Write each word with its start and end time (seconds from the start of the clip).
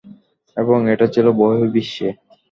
এবং 0.57 0.79
এটা 0.93 1.05
ছিল 1.13 1.25
বহির্বিশ্বে। 1.39 2.09